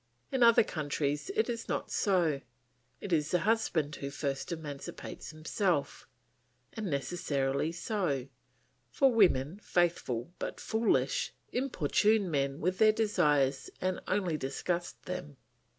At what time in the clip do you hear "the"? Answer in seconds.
3.29-3.41